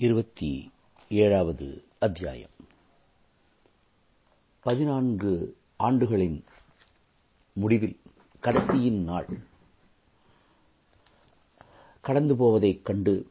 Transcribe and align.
இருபத்தி 0.00 0.70
ஏழாவது 1.08 1.84
அத்தியாயம். 1.98 2.50
பதினான்கு 4.60 5.56
ஆண்டுகளின் 5.78 6.42
முடிவில் 7.52 8.00
கடைசியின் 8.40 9.04
நாள். 9.04 9.26
கடந்து 12.00 12.36
போவதைக் 12.36 12.84
கண்டு 12.84 13.28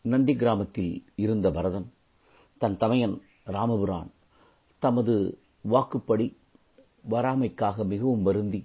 நந்தி 0.00 0.36
கிராமத்தில் 0.36 1.04
இருந்த 1.14 1.50
பரதன் 1.50 1.92
தன் 2.58 2.76
தமையன் 2.76 3.22
ராமபுரான் 3.46 4.10
தமது 4.78 5.38
வாக்குப்படி 5.60 6.36
வராமைக்காக 7.10 7.86
மிகவும் 7.86 8.22
வருந்தி 8.22 8.64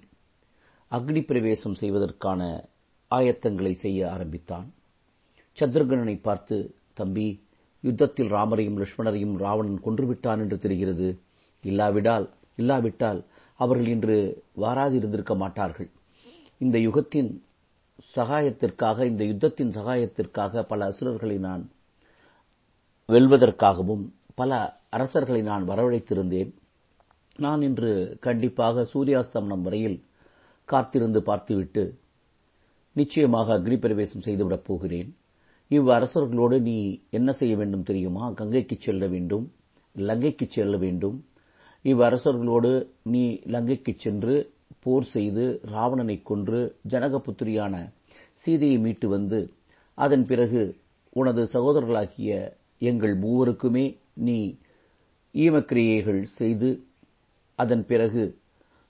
அக்னி 0.90 1.24
பிரவேசம் 1.24 1.74
செய்வதற்கான 1.74 2.64
ஆயத்தங்களை 3.10 3.72
செய்ய 3.72 4.12
ஆரம்பித்தான். 4.12 4.72
சத்ருகனனை 5.58 6.20
பார்த்து 6.20 6.74
தம்பி 6.94 7.44
யுத்தத்தில் 7.80 8.32
ராமரையும் 8.32 8.78
லட்சுமணரையும் 8.78 9.36
ராவணன் 9.36 9.80
கொன்றுவிட்டான் 9.84 10.38
என்று 10.38 10.58
தெரிகிறது. 10.58 11.20
இல்லாவிடால் 11.64 12.28
இல்லாவிட்டால் 12.56 13.24
அவர்கள் 13.54 13.86
இன்று 13.86 14.44
வாராதிருந்திருக்க 14.56 15.36
மாட்டார்கள். 15.36 15.90
இந்த 16.58 16.78
யுகத்தின் 16.78 17.30
சகாயத்திற்காக 18.16 19.04
இந்த 19.04 19.24
யுத்தத்தின் 19.24 19.72
சகாயத்திற்காக 19.74 20.62
பல 20.62 20.84
அசுரர்களை 20.84 21.38
நான் 21.38 21.70
வெல்வதற்காகவும் 23.08 24.04
பல 24.34 24.80
அரசர்களை 24.90 25.42
நான் 25.42 25.68
வரவழைத்திருந்தேன். 25.68 26.50
நான் 27.36 27.62
இன்று 27.62 28.16
கண்டிப்பாக 28.20 28.86
சூரியாஸ்தமனம் 28.94 29.62
வரையில் 29.62 29.98
காத்திருந்து 30.64 31.22
பார்த்துவிட்டு 31.22 31.98
நிச்சயமாக 32.92 33.58
அக்னி 33.58 33.78
பிரவேசம் 33.78 34.20
செய்துவிடப் 34.20 34.64
போகிறேன். 34.64 35.16
இவ் 35.74 35.88
அரசர்களோடு 35.88 36.56
நீ 36.60 36.76
என்ன 37.10 37.30
செய்ய 37.32 37.56
வேண்டும் 37.56 37.82
தெரியுமா? 37.82 38.24
கங்கைக்கு 38.30 38.76
செல்ல 38.80 39.06
வேண்டும் 39.06 39.44
லங்கைக்கு 39.96 40.46
செல்ல 40.48 40.76
வேண்டும். 40.76 41.16
இவ் 41.84 42.00
அரசர்களோடு 42.00 42.72
நீ 43.02 43.24
லங்கைக்கு 43.54 43.92
சென்று 43.96 44.34
போர் 44.80 45.06
செய்து 45.14 45.44
ராவணனை 45.72 46.16
கொன்று 46.22 46.60
ஜனகபுத்திரியான 46.88 47.74
சீதையை 48.32 48.78
மீட்டு 48.78 49.08
வந்து 49.08 49.40
அதன் 49.98 50.24
பிறகு 50.26 50.62
உனது 51.16 51.42
சகோதரர்களாகிய 51.52 52.30
எங்கள் 52.78 53.14
மூவருக்குமே 53.18 53.86
நீ 54.26 54.38
ஈமக்கிரியைகள் 55.34 56.22
செய்து 56.38 56.70
அதன் 57.58 57.84
பிறகு 57.86 58.24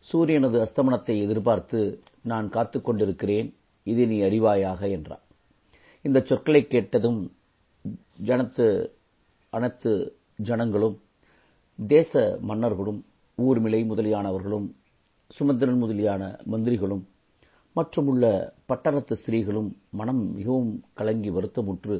சூரியனது 0.06 0.58
அஸ்தமனத்தை 0.67 1.17
எதிர்பார்த்து 1.22 1.80
நான் 2.22 2.48
காத்துக் 2.48 2.84
கொண்டிருக்கிறேன் 2.84 3.48
இதை 3.86 4.05
நீ 4.06 4.19
அறிவாயாக 4.20 4.80
என்றார். 4.91 5.24
இந்த 6.05 6.20
சொற்களை 6.20 6.67
கேட்டதும் 6.67 7.20
ஜனத்து 8.27 8.67
அனைத்து 9.53 9.91
ஜனங்களும் 10.41 10.97
தேச 11.78 12.12
மன்னர்களும் 12.41 13.00
ஊர்மிளை 13.39 13.81
முதலியானவர்களும் 13.86 14.67
சுமந்திரன் 15.30 15.80
முதலியான 15.83 16.23
மந்திரிகளும் 16.45 17.05
மற்றும் 17.77 18.06
உள்ள 18.06 18.25
பட்டணத்து 18.67 19.17
ஸ்திரீகளும் 19.17 19.70
மனம் 19.91 20.34
மிகவும் 20.34 20.84
கலங்கி 20.95 21.30
வருத்தமுற்று 21.30 21.97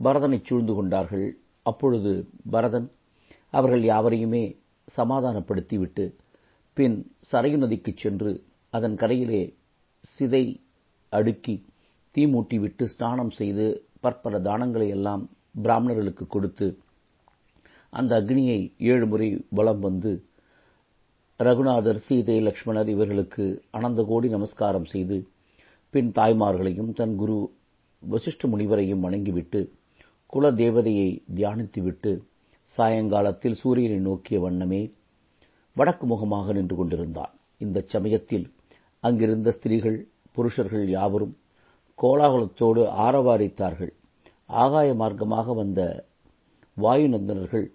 பரதனை 0.00 0.38
சூழ்ந்து 0.44 0.74
கொண்டார்கள். 0.74 1.26
அப்பொழுது 1.66 2.12
பரதன் 2.50 2.86
அவர்கள் 3.50 3.82
யாவரையுமே 3.82 4.44
சமாதானப்படுத்திவிட்டு 4.88 6.04
பின் 6.76 6.96
சரையு 7.32 7.58
நதிக்குச் 7.62 7.96
சென்று 7.96 8.30
அதன் 8.72 8.94
கரையிலே 8.94 9.42
சிதை 10.04 10.44
அடுக்கி 11.12 11.54
தீ 12.14 12.22
மூட்டிவிட்டு 12.26 12.84
ஸ்நானம் 12.84 13.30
செய்து 13.30 13.66
பற்பல 14.00 14.40
தானங்களை 14.40 14.88
எல்லாம் 14.88 15.30
பிராமணர்களுக்கு 15.62 16.26
கொடுத்து 16.26 16.66
அந்த 17.92 18.20
அக்னியை 18.20 18.72
ஏழு 18.76 19.06
முறை 19.06 19.44
வலம் 19.48 19.80
வந்து 19.80 20.12
ரகுநாதர் 21.40 21.96
சீதை 21.96 22.36
லக்ஷ்மணர் 22.40 22.88
இவர்களுக்கு 22.88 23.44
அனந்த 23.70 24.04
கோடி 24.04 24.28
நமஸ்காரம் 24.28 24.84
செய்து 24.84 25.16
பின் 25.90 26.10
தாய்மார்களையும் 26.10 26.92
தன் 26.92 27.14
குரு 27.14 27.36
வசிஷ்ட 28.02 28.46
முனிவரையும் 28.46 29.04
வணங்கிவிட்டு 29.04 29.72
குல 30.26 30.50
தேவதையை 30.52 31.08
தியானித்துவிட்டு 31.34 32.12
சாயங்காலத்தில் 32.68 33.52
சூரியனை 33.52 33.98
நோக்கிய 33.98 34.40
வண்ணமே 34.40 34.82
வடக்கு 35.76 36.06
முகமாக 36.06 36.52
நின்று 36.52 36.76
கொண்டிருந்தான். 36.76 37.32
இந்த 37.58 37.84
சமயத்தில் 37.86 38.46
அங்கிருந்த 39.00 39.50
ஸ்திரீகள் 39.50 39.98
புருஷர்கள் 40.32 40.88
யாவரும் 40.88 41.34
கோலாகலத்தோடு 41.98 42.82
ஆரவாரித்தார்கள். 43.06 43.92
ஆகாய 44.62 44.88
மார்க்கமாக 44.94 45.54
வந்த 45.54 45.80
வாயு 46.76 47.06
நந்தனர்கள் 47.08 47.66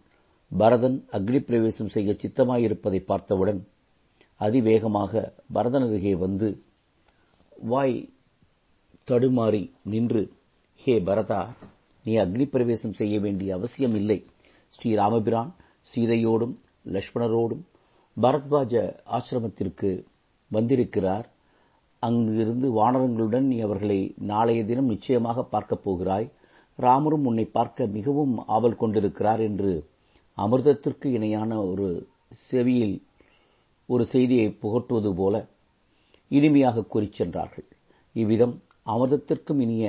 பரதன் 0.51 0.97
அக்னி 1.11 1.39
பிரவேசம் 1.39 1.91
செய்ய 1.95 2.11
சித்தமாயிருப்பதை 2.21 2.99
பார்த்தவுடன் 3.05 3.61
அதிவேகமாக 4.41 5.13
பரதன் 5.53 5.85
அருகே 5.87 6.13
வந்து 6.17 6.47
வாய் 7.71 7.97
தடுமாறி 9.07 9.63
நின்று 9.91 10.21
ஹே 10.83 10.95
பரதா 11.09 11.41
நீ 12.05 12.13
அக்னி 12.23 12.45
பிரவேசம் 12.45 12.93
செய்ய 12.93 13.15
வேண்டிய 13.19 13.55
அவசியம் 13.55 13.95
இல்லை 13.95 14.19
ஸ்ரீராமபிரான் 14.75 15.51
சீதையோடும் 15.87 16.55
லட்சுமணரோடும் 16.95 17.63
பரத்வாஜ 18.17 18.73
ஆசிரமத்திற்கு 19.17 19.89
வந்திருக்கிறார். 20.51 21.27
அங்கிருந்து 22.07 22.67
வானரங்களுடன் 22.77 23.47
நீ 23.51 23.57
அவர்களை 23.59 23.99
நாளைய 24.31 24.61
தினம் 24.65 24.91
நிச்சயமாக 24.93 25.43
பார்க்கப் 25.53 25.83
போகிறாய். 25.85 26.27
ராமரும் 26.79 27.25
உன்னை 27.25 27.45
பார்க்க 27.57 27.87
மிகவும் 27.95 28.33
ஆவல் 28.55 28.79
கொண்டிருக்கிறார் 28.81 29.41
என்று 29.49 29.71
அமிர்தத்திற்கு 30.37 31.07
இணையான 31.17 31.51
ஒரு 31.69 31.87
செவியில் 32.47 32.95
ஒரு 33.89 34.03
செய்தியை 34.05 34.49
புகட்டுவது 34.63 35.11
போல 35.15 35.35
இனிமையாக 36.31 36.85
கூறிச் 36.93 37.17
சென்றார்கள். 37.19 37.67
இவ்விதம் 38.15 38.55
அமிர்தத்திற்கும் 38.85 39.61
இனிய 39.65 39.85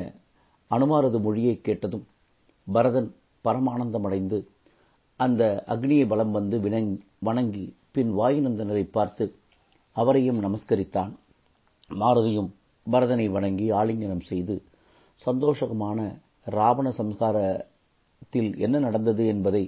அனுமாரது 0.70 1.18
மொழியை 1.20 1.54
கேட்டதும் 1.60 2.06
பரதன் 2.66 3.10
பரமானந்தமடைந்து 3.44 4.38
அந்த 5.20 5.42
அக்னியை 5.74 6.06
பலம் 6.06 6.30
வந்து 6.30 6.56
வணங்கி 7.28 7.64
பின் 7.94 8.12
வாயுநந்தனரை 8.18 8.84
பார்த்து 8.96 9.24
அவரையும் 9.96 10.42
நமஸ்கரித்தான். 10.42 11.12
மாருதியும் 11.90 12.50
பரதனை 12.86 13.30
வணங்கி 13.30 13.72
ஆலிங்கனம் 13.72 14.20
செய்து 14.20 14.54
சந்தோஷகமான 15.26 15.98
ராவண 16.44 16.88
சம்ஹாரத்தில் 16.98 18.58
என்ன 18.58 18.78
நடந்தது 18.78 19.26
என்பதை 19.26 19.62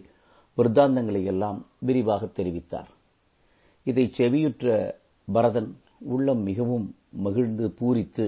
விருத்தாந்தங்களை 0.58 1.24
எல்லாம் 1.24 1.66
விரிவாக 1.78 2.26
தெரிவித்தார். 2.26 2.90
இதை 3.86 4.12
செவியுற்ற 4.16 4.94
பரதன் 5.28 5.70
உள்ளம் 5.98 6.42
மிகவும் 6.42 6.86
மகிழ்ந்து 7.10 7.74
பூரித்து 7.80 8.26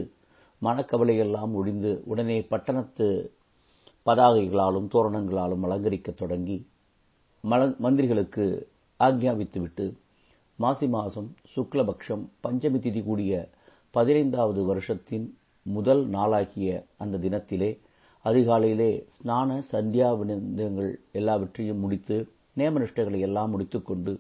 மனக்கவலையெல்லாம் 0.62 1.52
ஒழிந்து 1.52 2.02
உடனே 2.04 2.40
பட்டணத்து 2.42 3.08
பதாகைகளாலும் 4.06 4.88
தோரணங்களாலும் 4.92 5.64
அலங்கரிக்கத் 5.64 6.14
தொடங்கி 6.14 6.58
மந்திரிகளுக்கு 7.80 8.44
ஆக்ஞாபித்துவிட்டு 9.00 9.86
மாசி 10.58 10.88
மாதம் 10.88 11.34
சுக்லபக்ஷம் 11.56 12.24
பஞ்சமி 12.42 12.78
திதி 12.78 13.04
கூடிய 13.04 13.32
பதினைந்தாவது 13.92 14.64
வருஷத்தின் 14.64 15.26
முதல் 15.66 16.08
நாளாகிய 16.08 16.68
அந்த 16.96 17.16
தினத்திலே 17.18 17.70
அதிகாலையிலே 18.24 18.90
ஸ்நான 19.16 19.62
சந்தியா 19.72 20.08
வினந்தங்கள் 20.18 20.90
எல்லாவற்றையும் 21.12 21.78
முடித்து 21.78 22.16
நேமனிஷ்டைகளை 22.56 23.20
எல்லாம் 23.20 23.50
முடித்துக்கொண்டு 23.50 24.12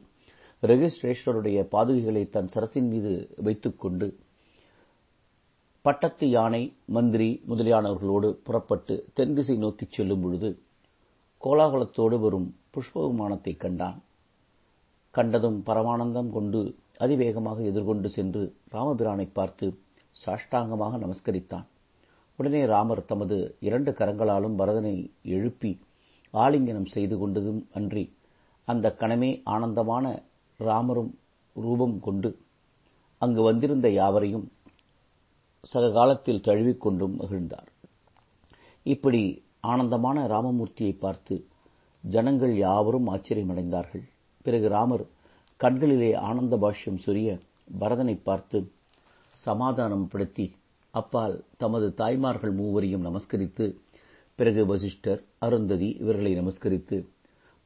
ரெகிஸ்ட்ரேஷருடைய 0.62 1.60
பாதுகைகளை 1.72 2.30
தன் 2.30 2.50
சரசின் 2.54 2.88
மீது 2.88 3.12
வைத்துக்கொண்டு 3.36 4.08
பட்டத்து 5.82 6.28
யானை 6.28 6.62
மந்திரி 6.86 7.42
முதலியானவர்களோடு 7.48 8.30
புறப்பட்டு 8.44 9.04
தென்திசை 9.14 9.56
நோக்கிச் 9.56 9.92
செல்லும் 9.92 10.20
பொழுது 10.20 10.50
கோலாகலத்தோடு 11.44 12.20
வரும் 12.20 12.48
புஷ்ப 12.74 13.56
கண்டான். 13.56 14.02
கண்டதும் 15.10 15.62
பரமானந்தம் 15.66 16.30
கொண்டு 16.30 16.60
அதிவேகமாக 17.02 17.58
எதிர்கொண்டு 17.70 18.08
சென்று 18.16 18.42
ராமபிரானை 18.74 19.26
பார்த்து 19.38 19.66
சாஷ்டாங்கமாக 20.16 20.98
நமஸ்கரித்தான். 21.04 21.66
உடனே 22.38 22.62
ராமர் 22.72 23.08
தமது 23.10 23.36
இரண்டு 23.68 23.90
கரங்களாலும் 23.98 24.58
பரதனை 24.60 24.94
எழுப்பி 25.36 25.72
ஆலிங்கனம் 26.34 26.92
செய்து 26.94 27.16
கொண்டதும் 27.16 27.60
அன்றி 27.78 28.04
அந்த 28.68 28.86
கணமே 29.00 29.30
ஆனந்தமான 29.54 30.06
ராமரும் 30.60 31.12
ரூபம் 31.56 31.96
கொண்டு 32.00 32.30
அங்கு 33.22 33.42
வந்திருந்த 33.42 33.88
யாவரையும் 34.00 34.46
சக 35.72 35.84
காலத்தில் 35.90 36.44
தழுவிக்கொண்டும் 36.46 37.16
மகிழ்ந்தார். 37.20 37.68
இப்படி 38.86 39.22
ஆனந்தமான 39.72 40.18
ராமமூர்த்தியை 40.26 40.94
பார்த்து 41.04 41.34
ஜனங்கள் 42.04 42.54
யாவரும் 42.56 43.10
ஆச்சரியமடைந்தார்கள். 43.14 44.04
பிறகு 44.44 44.68
ராமர் 44.76 45.04
கண்களிலே 45.62 46.10
ஆனந்த 46.28 46.54
பாஷ்யம் 46.56 47.02
சொரிய 47.04 47.30
பரதனை 47.80 48.14
பார்த்து 48.22 48.58
சமாதானம் 49.38 50.06
படுத்தி 50.08 50.46
அப்பால் 50.94 51.36
தமது 51.56 51.86
தாய்மார்கள் 51.94 52.52
மூவரையும் 52.52 53.04
நமஸ்கரித்து 53.06 53.66
பிறகு 54.38 54.62
வசிஷ்டர் 54.66 55.20
அருந்ததி 55.38 55.88
இவர்களை 56.02 56.32
நமஸ்கரித்து 56.40 56.96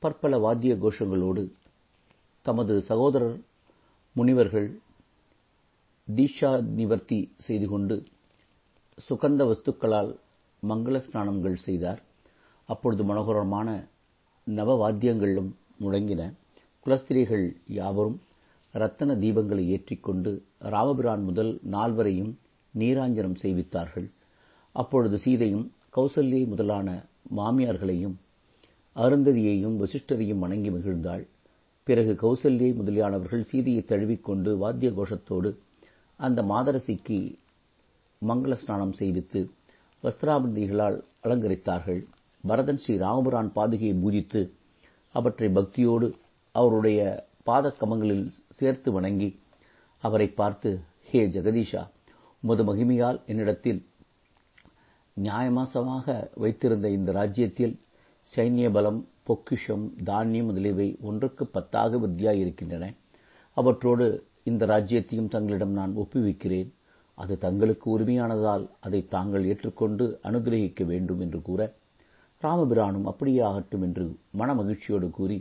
பற்பல 0.03 0.39
வாத்திய 0.39 0.75
கோஷங்களோடு 0.75 1.45
தமது 2.47 2.75
சகோதரர் 2.81 3.37
முனிவர்கள் 4.17 4.69
தீஷா 6.09 6.51
நிவர்த்தி 6.79 7.21
செய்து 7.37 7.67
கொண்டு 7.69 7.97
சுகந்த 8.99 9.43
வஸ்துக்களால் 9.51 10.11
மங்கள 10.63 11.01
ஸ்நானங்கள் 11.07 11.57
செய்தார். 11.67 12.01
அப்பொழுது 12.69 13.03
மனோகரமான 13.05 13.69
நவவாத்தியங்களும் 14.47 15.51
முழங்கின. 15.81 16.23
குலஸ்திரீகள் 16.87 17.45
யாவரும் 17.77 18.19
ரத்தன 18.75 19.15
தீபங்களை 19.23 19.63
ஏற்றிக்கொண்டு 19.75 20.33
ராமபிரான் 20.73 21.23
முதல் 21.29 21.51
நால்வரையும் 21.73 22.33
நீராஞ்சனம் 22.75 23.39
செய்வித்தார்கள். 23.43 24.07
அப்பொழுது 24.75 25.17
சீதையும் 25.19 25.65
கௌசல்யை 25.97 26.43
முதலான 26.47 26.89
மாமியார்களையும் 27.37 28.15
அருந்ததியையும் 28.97 29.79
வசிஷ்டரையும் 29.83 30.43
வணங்கி 30.45 30.71
மகிழ்ந்தாள். 30.71 31.25
பிறகு 31.87 32.13
கௌசல்யை 32.23 32.69
முதலியானவர்கள் 32.81 33.49
சீதையை 33.51 33.83
தழுவிக்கொண்டு 33.85 34.53
வாத்திய 34.63 34.93
கோஷத்தோடு 34.99 35.51
அந்த 36.21 36.43
மாதரசிக்கு 36.43 37.19
மங்கள 38.23 38.53
ஸ்நானம் 38.63 38.95
செய்வித்து 38.99 39.43
வஸ்திராபந்திகளால் 40.03 40.99
அலங்கரித்தார்கள். 41.25 42.01
பரதன் 42.45 42.81
ஸ்ரீ 42.85 42.97
ராமபுரான் 42.97 43.51
பாதுகையை 43.59 43.97
பூஜித்து 44.05 44.43
அவற்றை 45.15 45.49
பக்தியோடு 45.59 46.09
அவருடைய 46.59 47.01
பாதக்கமங்களில் 47.47 48.27
சேர்த்து 48.59 48.89
வணங்கி 48.93 49.29
அவரை 50.03 50.29
பார்த்து 50.41 50.71
ஹே 51.09 51.21
ஜெகதீஷா 51.27 51.83
உமது 52.43 52.63
மகிமையால் 52.65 53.19
என்னிடத்தில் 53.27 53.81
நியாயமாசமாக 55.17 56.07
வைத்திருந்த 56.35 56.87
இந்த 56.91 57.11
ராஜ்யத்தில் 57.13 57.75
சைன்ய 58.29 58.69
பலம் 58.71 59.01
பொக்கிஷம் 59.23 59.85
தானியம் 60.05 60.49
முதலியவை 60.49 60.89
ஒன்றுக்கு 61.01 61.45
பத்தாக 61.47 61.99
வித்தியாயிருக்கின்றன. 62.05 62.85
அவற்றோடு 63.57 64.07
இந்த 64.43 64.63
ராஜ்யத்தையும் 64.67 65.33
தங்களிடம் 65.35 65.75
நான் 65.79 65.93
ஒப்புவிக்கிறேன். 65.97 66.69
அது 67.19 67.35
தங்களுக்கு 67.39 67.87
உரிமையானதால் 67.97 68.65
அதை 68.81 69.01
தாங்கள் 69.09 69.45
ஏற்றுக்கொண்டு 69.45 70.05
அனுகிரகிக்க 70.29 70.85
வேண்டும் 70.85 71.21
என்று 71.21 71.39
கூற 71.43 71.61
ராமபிரானும் 72.43 73.07
அப்படியே 73.11 73.41
ஆகட்டும் 73.51 73.83
என்று 73.83 74.05
மன 74.31 74.49
மகிழ்ச்சியோடு 74.55 75.09
கூறி 75.11 75.39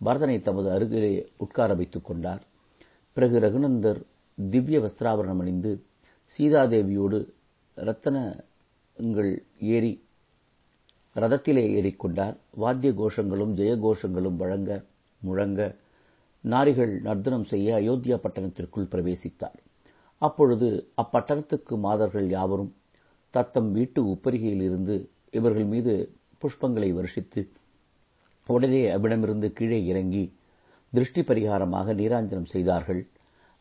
பரதனை 0.00 0.36
தமது 0.42 0.68
அருகிலே 0.70 1.12
உட்கார 1.36 1.74
வைத்துக் 1.74 2.04
கொண்டார். 2.04 2.42
பிறகு 3.16 3.36
ரகுநந்தர் 3.40 4.00
திவ்ய 4.38 4.78
வஸ்திராபரணம் 4.80 5.40
அணிந்து 5.40 5.70
சீதாதேவியோடு 6.34 7.18
ரத்தனங்கள் 7.76 9.32
ஏறி 9.74 9.92
ரதத்திலே 11.16 11.64
ஏறிக்கொண்டார். 11.78 12.36
வாத்திய 12.62 12.92
கோஷங்களும் 12.92 13.52
ஜெய 13.58 13.74
கோஷங்களும் 13.84 14.36
வழங்க 14.36 14.70
முழங்க 15.22 15.60
நாரிகள் 16.44 16.92
நர்த்தனம் 17.00 17.44
செய்ய 17.44 17.68
அயோத்தியா 17.76 18.16
பட்டணத்திற்குள் 18.24 18.90
பிரவேசித்தார். 18.92 19.56
அப்பொழுது 20.22 20.68
அப்பட்டணத்துக்கு 21.02 21.74
மாதர்கள் 21.78 22.28
யாவரும் 22.30 22.72
தத்தம் 23.34 23.70
வீட்டு 23.72 24.00
உப்பரிகையில் 24.04 24.64
இருந்து 24.68 24.94
இவர்கள் 25.30 25.64
மீது 25.64 25.94
புஷ்பங்களை 26.42 26.90
வருஷித்து 26.92 27.40
உடனே 28.54 28.82
அவ்விடமிருந்து 28.94 29.48
கீழே 29.52 29.78
இறங்கி 29.84 30.24
திருஷ்டி 30.92 31.20
பரிகாரமாக 31.20 31.94
நீராஞ்சனம் 32.00 32.52
செய்தார்கள். 32.52 33.00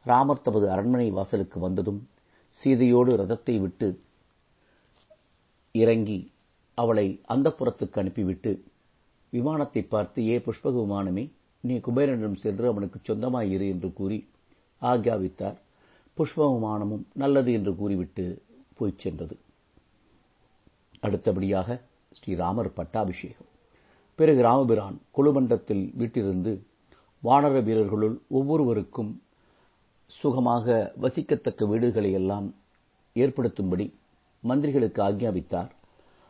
ராமர் 0.06 0.42
தமது 0.42 0.66
அரண்மனை 0.70 1.08
வாசலுக்கு 1.12 1.60
வந்ததும் 1.60 2.02
சீதையோடு 2.60 3.12
ரதத்தை 3.22 3.56
விட்டு 3.62 3.88
இறங்கி 5.76 6.20
அவளை 6.78 7.08
அந்த 7.34 7.48
புறத்துக்கு 7.50 8.00
அனுப்பிவிட்டு 8.02 8.52
விமானத்தை 9.34 9.82
பார்த்து 9.84 10.20
ஏ 10.28 10.36
புஷ்பக 10.46 10.76
விமானமே 10.84 11.26
நீ 11.64 11.76
குபேரனிடம் 11.78 12.42
சென்று 12.44 12.66
அவனுக்கு 12.72 13.00
சொந்தமாயிரு 13.00 13.68
என்று 13.74 13.90
கூறி 13.94 14.20
ஆக்யாவித்தார் 14.82 15.58
புஷ்ப 16.18 16.48
விமானமும் 16.54 17.04
நல்லது 17.14 17.52
என்று 17.54 17.72
கூறிவிட்டு 17.76 18.26
போய்ச் 18.78 19.02
சென்றது. 19.04 19.36
அடுத்தபடியாக 21.00 21.78
ஸ்ரீராமர் 22.18 22.72
பட்டாபிஷேகம். 22.76 23.52
பிறகு 24.16 24.42
ராமபிரான் 24.42 25.02
குழுமண்டத்தில் 25.12 25.94
வீட்டிலிருந்து 25.96 26.66
வானர 27.24 27.64
வீரர்களுள் 27.64 28.22
ஒவ்வொருவருக்கும் 28.28 29.22
சுகமாக 30.06 30.94
வசிக்கத்தக்க 31.02 31.68
வீடுகளை 31.68 32.12
எல்லாம் 32.12 32.56
ஏற்படுத்தும்படி 33.16 33.94
மந்திரிகளுக்கு 34.44 35.04
ஆக்ஞாபித்தார். 35.04 35.72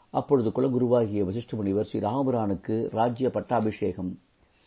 அப்பொழுது 0.09 0.49
குலகுருவாகிய 0.49 1.21
வசிஷ்ட 1.25 1.55
முனிவர் 1.55 1.85
ஸ்ரீ 1.85 1.99
ராமபிரானுக்கு 1.99 2.89
ராஜ்ய 2.91 3.29
பட்டாபிஷேகம் 3.29 4.19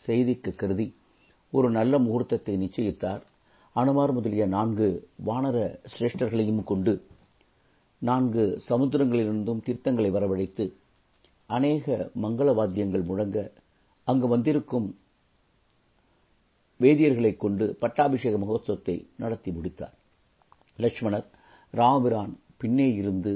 செய்திக்கு 0.07 0.55
கருதி 0.55 0.95
ஒரு 1.51 1.69
நல்ல 1.69 1.99
முகூர்த்தத்தை 1.99 2.55
நிச்சயித்தார். 2.55 3.21
அனுமார் 3.71 4.11
முதலிய 4.11 4.45
நான்கு 4.45 5.09
வானர 5.25 5.79
சிரேஷ்டர்களையும் 5.91 6.63
கொண்டு 6.63 7.05
நான்கு 7.99 8.61
சமுத்திரங்களிலிருந்தும் 8.69 9.63
தீர்த்தங்களை 9.65 10.11
வரவழைத்து 10.11 10.65
அநேக 11.49 11.85
மங்கள 12.23 12.49
வாத்தியங்கள் 12.53 13.03
முழங்க 13.03 13.37
அங்கு 14.07 14.27
வந்திருக்கும் 14.27 14.87
வேதியர்களைக் 16.79 17.37
கொண்டு 17.37 17.65
பட்டாபிஷேக 17.79 18.37
மகோத்சவத்தை 18.37 18.95
நடத்தி 19.17 19.51
முடித்தார். 19.51 19.95
லட்சுமணர் 20.77 21.27
ராமபிரான் 21.73 22.33
பின்னே 22.57 22.87
இருந்து 22.93 23.33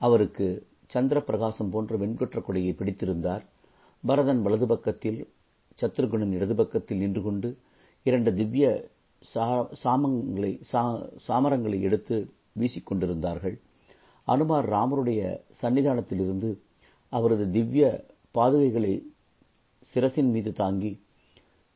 அவருக்கு 0.00 0.46
சந்திர 0.86 1.18
பிரகாசம் 1.22 1.70
போன்ற 1.70 1.96
வெண்கொற்ற 1.96 2.40
கொடையை 2.40 2.72
பிடித்திருந்தார். 2.74 3.44
பரதன் 4.04 4.42
வலது 4.42 4.66
பக்கத்தில் 4.66 5.20
சத்ருகுணன் 5.78 6.32
இடது 6.32 6.54
பக்கத்தில் 6.54 6.98
நின்று 6.98 7.22
கொண்டு 7.22 7.48
இரண்டு 8.06 8.34
திவ்ய 8.34 8.66
சாமங்களை 9.84 10.52
சாமரங்களை 11.28 11.78
எடுத்து 11.80 12.16
வீசிக்கொண்டிருந்தார்கள் 12.58 13.56
அனுமார் 14.28 14.68
ராமருடைய 14.70 15.20
சன்னிதானத்திலிருந்து 15.62 16.48
அவரது 17.08 17.50
திவ்ய 17.50 18.04
பாதுகைகளை 18.34 19.06
சிரசின் 19.94 20.30
மீது 20.30 20.52
தாங்கி 20.52 21.00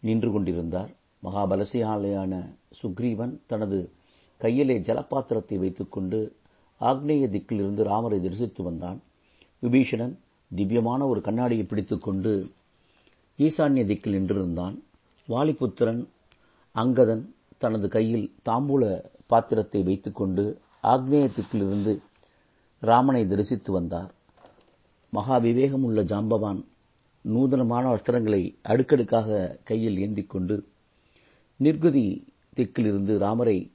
நின்று 0.01 0.33
கொண்டிருந்தார். 0.33 0.91
மகாபலசாலியான 1.25 2.57
சுக்ரீவன் 2.83 3.41
தனது 3.47 3.93
கையிலே 4.39 4.79
ஜலபாத்திரத்தை 4.79 5.59
வைத்துக்கொண்டு 5.59 6.37
ஆக்னேய 6.81 7.25
திக்கிலிருந்து 7.29 7.83
ராமரை 7.83 8.21
தரிசித்து 8.21 8.63
வந்தான். 8.63 9.03
விபீஷணன் 9.63 10.15
திவ்யமான 10.57 11.07
ஒரு 11.07 11.21
கண்ணாடியை 11.21 11.65
பிடித்துக்கொண்டு 11.65 12.51
ஈசான்ய 13.39 13.83
திக்கில் 13.87 14.17
நின்றிருந்தான். 14.17 14.77
வாலிபுத்திரன் 15.29 16.09
அங்கதன் 16.75 17.25
தனது 17.59 17.89
கையில் 17.89 18.35
தாம்பூல 18.49 18.85
பாத்திரத்தை 19.27 19.83
வைத்துக்கொண்டு 19.83 20.61
ஆக்னேய 20.83 21.31
திக்கிலிருந்து 21.37 22.01
ராமனை 22.81 23.27
தரிசித்து 23.27 23.73
வந்தார். 23.73 24.11
மகா 25.13 25.39
விவேகம் 25.39 25.83
உள்ள 25.83 26.03
ஜாம்பவான் 26.03 26.65
நூதனமான 27.25 27.85
வஸ்திரங்களை 27.95 28.59
அடுக்கடுக்காக 28.63 29.59
கையில் 29.65 29.99
ஏந்திக் 29.99 30.29
கொண்டு 30.29 30.67
நிர்குதி 31.57 32.05
திக்கிலிருந்து 32.57 33.17
ராமரை 33.17 33.73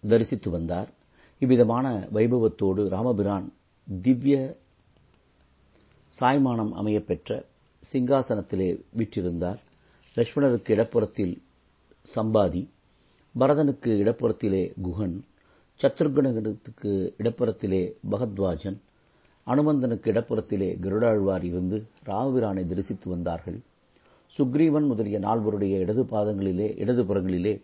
தரிசித்து 0.00 0.50
வந்தார். 0.50 0.88
இவ்விதமான 1.38 2.08
வைபவத்தோடு 2.12 2.88
ராமபிரான் 2.88 3.52
திவ்ய 4.02 4.60
சாய்மானம் 6.20 6.72
அமையப்பெற்ற 6.72 7.44
சிங்காசனத்திலே 7.92 8.80
விற்றிருந்தார் 8.96 9.60
லட்சுமணருக்கு 10.16 10.70
இடப்புறத்தில் 10.76 11.42
சம்பாதி 12.14 12.68
பரதனுக்கு 13.38 13.90
இடப்புறத்திலே 14.02 14.72
குஹன் 14.82 15.16
சத்ருகுணத்துக்கு 15.80 17.14
இடப்புறத்திலே 17.18 17.94
பகத்வாஜன் 18.10 18.78
அனுமந்தனுக்கு 19.46 20.10
இடப்புறத்திலே 20.12 20.80
கருடாழ்வார் 20.80 21.42
இருந்து 21.42 21.86
ராமபிரானை 22.06 22.66
தரிசித்து 22.66 23.10
வந்தார்கள். 23.10 23.60
சுக்ரீவன் 24.38 24.86
முதலிய 24.86 25.18
நால்வருடைய 25.18 25.78
இடது 25.78 26.02
பாதங்களிலே 26.02 26.78
இடது 26.78 27.02
புறங்களிலே 27.04 27.62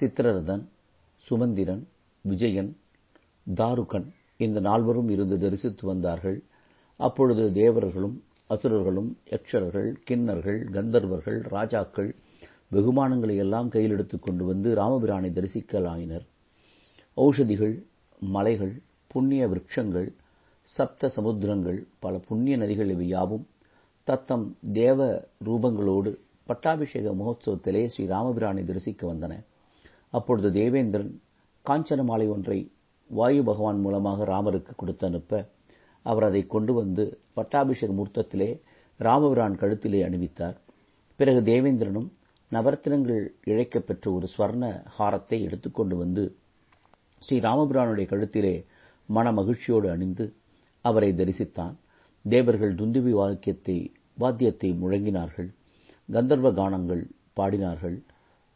சித்திரரதன் 0.00 0.68
சுமந்திரன் 1.16 1.88
விஜயன் 2.20 2.76
தாருகன் 3.54 4.06
இந்த 4.36 4.60
நால்வரும் 4.60 5.08
இருந்து 5.08 5.38
தரிசித்து 5.38 5.86
வந்தார்கள். 5.86 6.42
அப்பொழுது 6.96 7.52
தேவர்களும் 7.52 8.22
அசுரர்களும் 8.46 9.16
யக்ஷர்கள் 9.30 9.94
கிண்ணர்கள் 10.10 10.60
கந்தர்வர்கள் 10.72 11.38
ராஜாக்கள் 11.48 12.14
வெகுமானங்களை 12.72 13.36
எல்லாம் 13.36 13.68
கையில் 13.68 13.90
எடுத்துக் 13.90 14.22
கொண்டு 14.22 14.44
வந்து 14.44 14.74
ராமபிரானை 14.74 15.30
தரிசிக்கலாயினர். 15.30 16.26
ஔஷதிகள் 17.16 17.82
மலைகள் 18.20 18.82
புண்ணிய 19.06 19.48
விரட்சங்கள் 19.48 20.12
சப்த 20.74 21.10
சமுத்திரங்கள் 21.16 21.78
பல 21.98 22.14
புண்ணிய 22.28 22.54
நதிகள் 22.58 22.90
இவை 22.94 23.06
யாவும். 23.08 23.44
தத்தம் 24.08 24.44
தேவ 24.72 25.06
ரூபங்களோடு 25.46 26.10
பட்டாபிஷேக 26.46 27.12
மகோத்சவத்திலே 27.20 27.82
ஸ்ரீராமபிரானை 27.94 28.62
தரிசிக்க 28.64 29.02
வந்தன. 29.12 29.32
அப்பொழுது 30.10 30.48
தேவேந்திரன் 30.52 31.12
காஞ்சன 31.64 32.02
மாலை 32.04 32.26
ஒன்றை 32.28 32.58
வாயு 33.10 33.42
பகவான் 33.44 33.80
மூலமாக 33.80 34.24
ராமருக்கு 34.24 34.72
கொடுத்து 34.76 35.06
அனுப்ப 35.06 35.40
அவர் 36.02 36.22
அதை 36.22 36.42
கொண்டு 36.46 36.72
வந்து 36.72 37.04
பட்டாபிஷேக 37.32 37.92
மூர்த்தத்திலே 37.92 38.50
ராமபிரான் 39.00 39.56
கழுத்திலே 39.56 40.00
அணிவித்தார். 40.08 40.56
பிறகு 41.16 41.40
தேவேந்திரனும் 41.50 42.08
நவரத்தினங்கள் 42.52 43.22
இழைக்கப்பெற்ற 43.44 44.06
ஒரு 44.12 44.28
ஸ்வர்ண 44.34 44.64
ஹாரத்தை 44.98 45.38
எடுத்துக்கொண்டு 45.42 45.96
வந்து 45.96 46.24
ஸ்ரீராமபிரானுடைய 47.22 48.06
கழுத்திலே 48.12 48.54
மன 49.08 49.32
மகிழ்ச்சியோடு 49.32 49.88
அணிந்து 49.90 50.24
அவரை 50.84 51.10
தரிசித்தான். 51.12 51.76
தேவர்கள் 52.24 52.74
துந்துபி 52.74 53.12
வாக்கியத்தை 53.20 53.76
வாத்தியத்தை 54.20 54.70
முழங்கினார்கள். 54.82 55.48
கந்தர்வ 56.08 56.48
கானங்கள் 56.52 57.02
பாடினார்கள். 57.38 57.96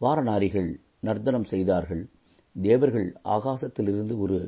வாரணாரிகள் 0.00 0.71
நர்த்தனம் 1.00 1.50
செய்தார்கள். 1.52 2.02
தேவர்கள் 2.57 3.09
ஆகாசத்திலிருந்து 3.35 4.14
ஒரு 4.19 4.38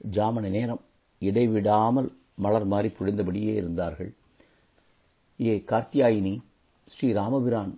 ஜாமன 0.00 0.48
நேரம் 0.48 0.82
இடைவிடாமல் 1.22 2.08
மலர் 2.34 2.66
மாறி 2.72 2.90
பொழிந்தபடியே 2.98 3.52
இருந்தார்கள். 3.54 4.10
ஏ 5.40 5.54
கார்த்தியாயினி 5.70 6.34
ஸ்ரீ 6.88 7.08
ராமபிரான் 7.12 7.72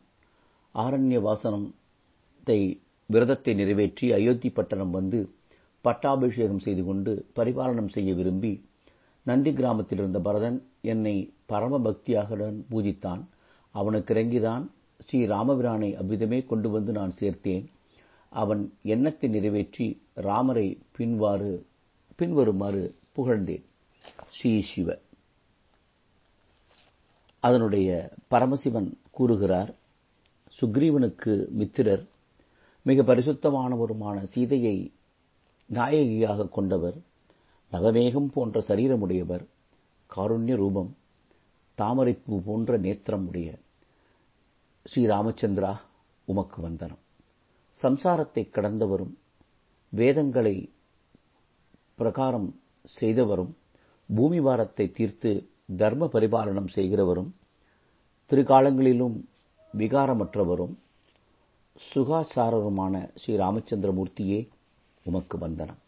ஆரண்ய 0.75 1.18
வாசனத்தை 1.20 2.61
விரதத்தை 3.11 3.52
நிறைவேற்றி 3.54 4.06
அயோத்தி 4.12 4.49
பட்டணம் 4.50 4.90
வந்து 4.90 5.20
பட்டாபிஷேகம் 5.85 6.64
செய்து 6.66 6.82
கொண்டு 6.85 7.12
பரிபாலனம் 7.38 7.92
செய்ய 7.94 8.11
விரும்பி 8.14 8.52
நந்தி 9.27 9.53
கிராமத்தில் 9.53 9.99
இருந்த 9.99 10.19
பரதன் 10.19 10.59
என்னை 10.81 11.33
பரம 11.47 11.79
பக்தியாகடன் 11.79 12.67
பூஜித்தான். 12.71 13.23
அவனுக்கு 13.75 14.15
இறங்கிதான் 14.15 14.65
ஸ்ரீ 14.99 15.27
ராமபிரானை 15.27 15.95
அவ்விதமே 15.95 16.43
கொண்டு 16.43 16.71
வந்து 16.71 16.93
நான் 16.93 17.12
சேர்த்தேன். 17.21 17.65
அவன் 18.33 18.62
எண்ணத்தை 18.83 19.29
நிறைவேற்றி 19.31 19.87
ராமரை 20.15 20.79
பின்வாறு 20.99 21.53
பின்வருமாறு 22.17 22.83
புகழ்ந்தேன். 23.17 23.65
ஸ்ரீ 24.31 24.62
சிவ. 24.62 24.99
அதனுடைய 27.41 27.91
பரமசிவன் 28.29 28.99
கூறுகிறார் 29.11 29.75
சுக்ரீவனுக்கு 30.61 31.47
மித்திரர் 31.59 32.05
மிக 32.87 33.03
பரிசுத்தமானவருமான 33.03 34.23
சீதையை 34.23 34.77
நாயகியாக 35.67 36.47
கொண்டவர் 36.47 36.97
நவமேகம் 37.73 38.31
போன்ற 38.35 38.61
சரீரமுடையவர் 38.69 39.45
காருண்ய 40.11 40.55
ரூபம் 40.55 40.91
தாமரைப்பூ 41.79 42.37
போன்ற 42.47 42.79
நேத்திரம் 42.79 43.27
உடைய 43.27 43.50
ஸ்ரீராமச்சந்திரா 44.87 45.73
உமக்கு 46.29 46.59
வந்தனம். 46.62 47.03
சம்சாரத்தை 47.83 48.43
கடந்தவரும் 48.57 49.15
வேதங்களை 49.93 50.55
பிரகாரம் 51.99 52.49
செய்தவரும் 52.99 53.53
பூமி 54.09 54.41
வாரத்தை 54.41 54.87
தீர்த்து 54.91 55.31
தர்ம 55.77 56.07
பரிபாலனம் 56.07 56.71
செய்கிறவரும் 56.77 57.31
திருகாலங்களிலும் 58.31 59.17
விகாரமற்றவரும் 59.75 60.75
சுகாசாரருமான 61.81 62.95
ஸ்ரீ 63.15 63.35
ராமச்சந்திரமூர்த்தியே 63.37 64.41
உமக்கு 65.07 65.37
வந்தனம். 65.39 65.81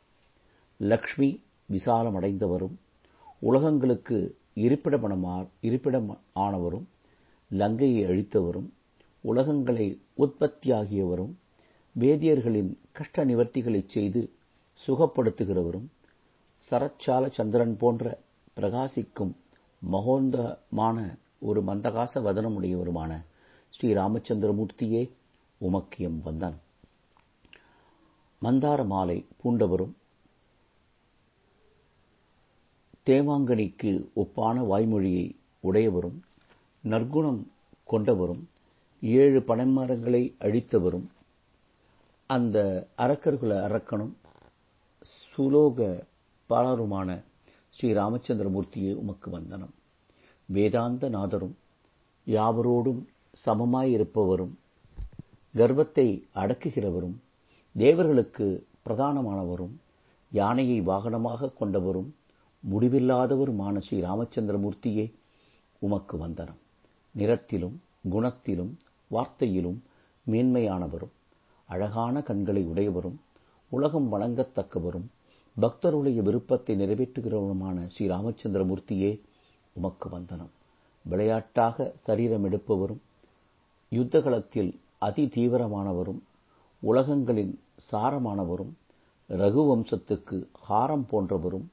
லக்ஷ்மி 0.80 1.30
விசாலமடைந்தவரும் 1.68 2.76
உலகங்களுக்கு 3.42 4.16
இருப்பிடமனமார் 4.54 5.46
இருப்பிடம் 5.60 6.08
ஆனவரும் 6.36 6.86
லங்கையை 7.50 8.02
அழித்தவரும் 8.06 8.68
உலகங்களை 9.24 9.86
உற்பத்தியாகியவரும் 10.18 11.32
வேதியர்களின் 11.96 12.76
கஷ்ட 12.92 13.24
நிவர்த்திகளைச் 13.24 13.88
செய்து 13.88 14.20
சுகப்படுத்துகிறவரும் 14.86 15.88
சரச்சால 16.70 17.30
சந்திரன் 17.30 17.76
போன்ற 17.76 18.04
பிரகாசிக்கும் 18.56 19.32
மகோந்தமான 19.82 20.96
ஒரு 21.38 21.62
மந்தகாச 21.62 22.20
வதனமுடையவருமான 22.20 23.12
ஸ்ரீ 23.70 23.94
ராமச்சந்திரமூர்த்தியே 23.94 25.02
உமக்கியம் 25.60 26.18
வந்தான். 26.22 26.56
மந்தார 28.42 28.86
மாலை 28.86 29.26
பூண்டவரும் 29.42 29.92
தேவாங்கனிக்கு 33.06 34.08
ஒப்பான 34.16 34.66
வாய்மொழியை 34.66 35.36
உடையவரும் 35.60 36.18
நற்குணம் 36.84 37.46
கொண்டவரும் 37.90 38.42
ஏழு 39.00 39.40
பனைமரங்களை 39.40 40.34
அழித்தவரும் 40.40 41.06
அந்த 42.26 42.88
அரக்கர்குல 42.96 43.52
அரக்கனும் 43.68 44.12
சுலோக 45.12 46.06
பாலருமான 46.50 47.22
ஸ்ரீ 47.70 47.92
ராமச்சந்திரமூர்த்தியே 47.92 48.94
உமக்கு 48.94 49.30
வந்தனம். 49.30 49.74
வேதாந்த 50.46 51.08
நாதரும் 51.08 51.56
யாவரோடும் 52.26 53.00
சமமாயிருப்பவரும் 53.46 54.54
கர்வத்தை 55.54 56.28
அடக்குகிறவரும் 56.34 57.16
தேவர்களுக்கு 57.72 58.66
பிரதானமானவரும் 58.86 59.74
யானையை 60.30 60.80
வாகனமாக 60.80 61.52
கொண்டவரும் 61.60 62.10
முடிவில்லாதவருமான 62.70 63.78
ஸ்ரீ 63.78 64.00
ராமச்சந்திரமூர்த்தியே 64.00 65.12
உமக்கு 65.78 66.18
வந்தனம். 66.18 66.56
நிறத்திலும் 67.12 67.76
குணத்திலும் 68.10 68.72
வார்த்தையிலும் 69.10 69.78
மேன்மையானவரும் 70.30 71.12
அழகான 71.64 72.22
கண்களை 72.22 72.66
உடையவரும் 72.66 73.20
உலகம் 73.68 74.12
வணங்கத்தக்கவரும் 74.12 75.06
பக்தருடைய 75.60 76.22
விருப்பத்தை 76.22 76.80
நிறைவேற்றுகிறவருமான 76.80 77.86
ஸ்ரீ 77.86 78.08
ராமச்சந்திரமூர்த்தியே 78.08 79.20
உமக்கு 79.72 80.08
வந்தனம். 80.08 80.50
விளையாட்டாக 81.02 81.94
சரீரம் 82.02 82.44
எடுப்பவரும் 82.44 83.00
யுத்தகலத்தில் 83.90 84.78
அதி 84.98 85.24
தீவிரமானவரும் 85.26 86.20
உலகங்களின் 86.82 87.58
சாரமானவரும் 87.92 88.72
ரகுவம்சத்துக்கு 89.28 90.46
ஹாரம் 90.68 91.06
போன்றவரும் 91.10 91.71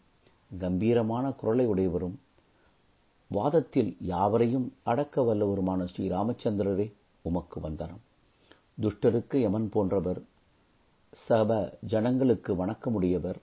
கம்பீரமான 0.51 1.32
குரலை 1.32 1.68
உடையவரும் 1.68 2.20
வாதத்தில் 3.32 3.98
யாவரையும் 4.00 4.74
அடக்க 4.84 5.22
வல்லவருமான 5.22 5.84
ஸ்ரீ 5.84 6.10
ராமச்சந்திரரே 6.10 6.94
உமக்கு 7.22 7.60
வந்தனம். 7.62 8.00
துஷ்டருக்கு 8.82 9.36
யமன் 9.36 9.70
போன்றவர் 9.70 10.22
சப 11.27 11.77
ஜனங்களுக்கு 11.88 12.56
வணக்கமுடையவர் 12.56 13.39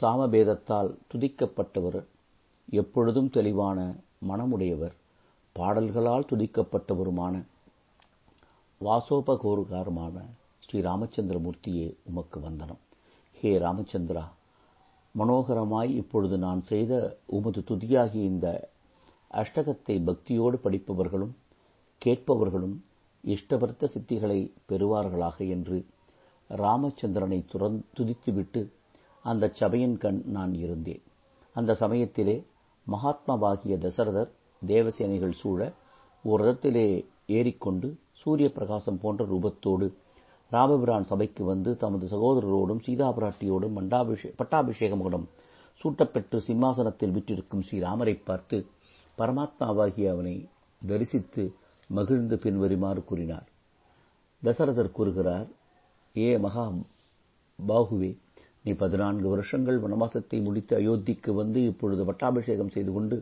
சாமபேதத்தால் 0.00 0.90
துதிக்கப்பட்டவர் 1.14 2.04
எப்பொழுதும் 2.70 3.30
தெளிவான 3.30 3.94
மனமுடையவர் 4.28 4.94
பாடல்களால் 5.52 6.28
துதிக்கப்பட்டவருமான 6.30 7.42
வாசோபகோருகாரமான 8.80 10.24
ஸ்ரீ 10.58 10.80
ராமச்சந்திரமூர்த்தியே 10.80 11.96
உமக்கு 12.02 12.40
வந்தனம். 12.40 12.78
ஹே 13.32 13.58
ராமச்சந்திரா 13.58 14.24
மனோகரமாய் 15.14 15.90
இப்பொழுது 15.92 16.38
நான் 16.38 16.60
செய்த 16.60 16.92
உமது 17.26 17.60
துதியாகிய 17.60 18.22
இந்த 18.24 18.46
அஷ்டகத்தை 19.34 19.96
பக்தியோடு 20.04 20.56
படிப்பவர்களும் 20.56 21.34
கேட்பவர்களும் 22.02 22.76
இஷ்டவர்த்த 23.24 23.88
சித்திகளை 23.94 24.38
பெறுவார்களாக 24.68 25.36
என்று 25.48 25.76
ராமச்சந்திரனை 26.50 27.38
துறந் 27.52 27.78
துதித்துவிட்டு 27.96 28.62
அந்த 29.24 29.48
சபையின் 29.48 29.96
கண் 29.98 30.20
நான் 30.26 30.54
இருந்தேன். 30.54 31.02
அந்த 31.56 31.74
சமயத்திலே 31.74 32.46
மகாத்மாவாகிய 32.86 33.74
தசரதர் 33.78 34.30
தேவசேனைகள் 34.66 35.32
சூழ 35.32 35.60
ஒரு 36.24 36.40
ரதத்திலே 36.44 36.86
ஏறிக்கொண்டு 37.26 37.88
சூரிய 38.12 38.48
பிரகாசம் 38.52 38.98
போன்ற 38.98 39.24
ரூபத்தோடு 39.24 39.86
ராமபிரான் 40.52 41.04
சபைக்கு 41.04 41.44
வந்து 41.44 41.70
தமது 41.76 42.06
சகோதரரோடும் 42.06 42.82
சீதா 42.86 43.08
பிராட்டியோடும் 43.10 43.76
மண்டாபிஷே 43.78 44.30
பட்டாபிஷேகமுடன் 44.38 45.26
சூட்டப்பெற்று 45.80 46.38
சிம்மாசனத்தில் 46.38 47.14
விற்றிருக்கும் 47.14 47.64
ஸ்ரீராமரை 47.68 48.14
பார்த்து 48.24 48.56
பரமாத்மாவாகிய 49.18 50.10
அவனை 50.10 50.34
தரிசித்து 50.82 51.42
மகிழ்ந்து 51.90 52.36
பின்வருமாறு 52.38 53.04
கூறினார். 53.04 53.46
தசரதர் 54.42 54.92
கூறுகிறார் 54.92 55.48
ஏ 56.16 56.38
மகா 56.38 56.64
பாகுவே 57.58 58.10
நீ 58.62 58.72
பதினான்கு 58.72 59.28
வருஷங்கள் 59.28 59.78
வனவாசத்தை 59.80 60.38
முடித்து 60.42 60.72
அயோத்திக்கு 60.76 61.30
வந்து 61.34 61.60
இப்பொழுது 61.64 62.04
பட்டாபிஷேகம் 62.04 62.70
செய்து 62.70 62.92
கொண்டு 62.92 63.16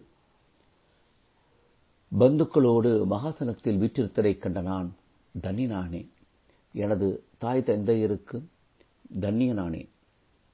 பந்துக்களோடு 2.12 2.90
மகாசனத்தில் 3.06 3.80
வீற்றிருத்தலைக் 3.82 4.42
கண்ட 4.44 4.60
நான் 4.60 4.88
தன்னினானேன் 5.34 6.08
எனது 6.74 7.06
தாய் 7.38 7.66
தந்தையருக்கு 7.68 8.38
தன்னியனானேன் 9.22 9.90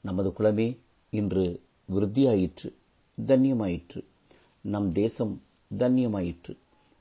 நமது 0.05 0.31
குலமே 0.39 0.69
இன்று 1.13 1.45
விருத்தியாயிற்று 1.89 2.69
தன்யமாயிற்று 3.19 4.01
நம் 4.65 4.89
தேசம் 4.93 5.35
தன்யமாயிற்று 5.71 6.53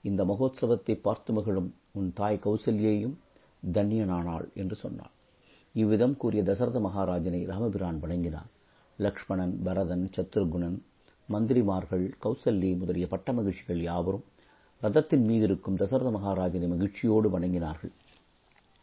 இந்த 0.03 0.21
மகோத்சவத்தை 0.25 0.95
பார்த்து 1.01 1.33
மகிழும் 1.33 1.69
உன் 1.91 2.09
தாய் 2.13 2.41
கௌசல்யையும் 2.43 3.15
தன்யனானாள் 3.63 4.47
என்று 4.53 4.75
சொன்னாள். 4.75 5.13
இவ்விதம் 5.75 6.15
கூறிய 6.17 6.41
தசரத 6.43 6.79
மகாராஜனை 6.79 7.41
ராமபிரான் 7.51 7.99
வணங்கினார் 8.03 8.51
லக்ஷ்மணன் 8.99 9.55
பரதன் 9.65 10.05
சத்ருகுணன் 10.15 10.77
மந்திரிமார்கள் 11.29 12.05
கௌசல்லி 12.23 12.69
முதலிய 12.81 13.05
பட்ட 13.13 13.33
மகிழ்ச்சிகள் 13.33 13.81
யாவரும் 13.89 14.25
ரதத்தின் 14.81 15.25
மீதிருக்கும் 15.29 15.79
தசரத 15.81 16.09
மகாராஜனை 16.17 16.67
மகிழ்ச்சியோடு 16.73 17.29
வணங்கினார்கள். 17.35 17.93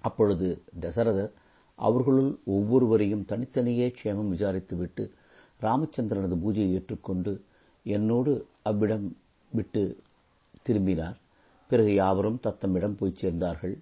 அப்பொழுது 0.03 0.49
தசரதர் 0.81 1.33
அவர்களுள் 1.79 2.31
ஒவ்வொருவரையும் 2.57 3.25
தனித்தனியே 3.25 3.87
க்ஷேமம் 3.99 4.33
விசாரித்துவிட்டு 4.35 5.05
ராமச்சந்திரனது 5.63 6.37
பூஜையை 6.45 6.71
ஏற்றுக்கொண்டு 6.73 7.33
என்னோடு 7.87 8.33
அவ்விடம் 8.63 9.07
விட்டு 9.53 9.83
திரும்பினார். 10.63 11.19
பிறகு 11.71 11.93
யாவரும் 11.95 12.41
தத்தம்மிடம் 12.43 12.99
போய் 12.99 13.21
சேர்ந்தார்கள். 13.21 13.75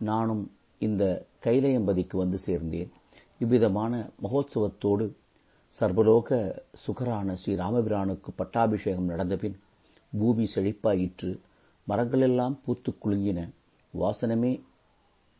நானும் 0.00 0.42
இந்த 0.86 1.04
கைலையம்பதிக்கு 1.44 2.16
வந்து 2.16 2.38
சேர்ந்தேன். 2.46 2.90
இவ்விதமான 3.38 3.92
மகோத்சவத்தோடு 4.24 5.06
சர்வலோக 5.80 6.38
சுகரான 6.82 7.36
ஸ்ரீராமபிரானுக்கு 7.42 8.30
பட்டாபிஷேகம் 8.36 9.10
நடந்தபின் 9.12 9.56
பூமி 10.18 10.44
செழிப்பாயிற்று. 10.54 11.30
மரங்களெல்லாம் 11.88 12.56
பூத்து 12.64 12.92
குலுங்கின. 13.04 13.40
வாசனமே 13.94 14.52